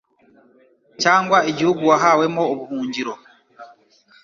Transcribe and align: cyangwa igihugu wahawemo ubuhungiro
cyangwa 1.01 1.37
igihugu 1.51 1.81
wahawemo 1.91 2.43
ubuhungiro 2.53 3.13